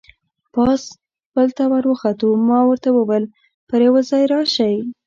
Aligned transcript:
پاس 0.53 0.81
پل 1.33 1.47
ته 1.57 1.63
ور 1.71 1.83
وخوتو، 1.91 2.27
ما 2.47 2.59
ورته 2.69 2.89
وویل: 2.93 3.25
پر 3.69 3.79
یوه 3.87 4.01
ځای 4.09 4.23
راشئ. 4.33 4.75